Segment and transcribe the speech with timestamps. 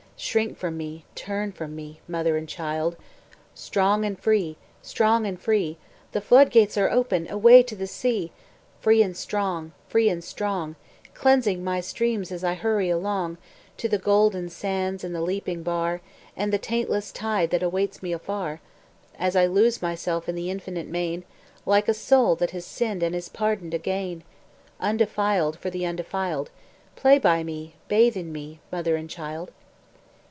[0.23, 2.95] Shrink from me, turn from me, mother and child.
[3.55, 5.77] Strong and free, strong and free,
[6.11, 8.31] The flood gates are open, away to the sea;
[8.81, 10.75] Free and strong, free and strong,
[11.15, 13.39] Cleansing my streams as I hurry along
[13.77, 16.01] To the golden sands, and the leaping bar,
[16.37, 18.61] And the taintless tide that awaits me afar;
[19.17, 21.23] As I lose myself in the infinite main,
[21.65, 24.23] Like a soul that has sinned and is pardoned again.
[24.79, 26.51] Undefiled, for the undefiled,
[26.95, 29.49] Play by me, bathe in me, mother and child.